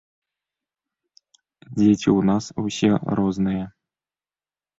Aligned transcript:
Дзеці 1.77 2.09
ў 2.17 2.19
нас 2.31 2.45
усе 2.65 2.91
розныя. 3.21 3.65